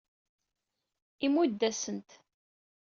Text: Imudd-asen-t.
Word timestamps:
Imudd-asen-t. 1.25 2.09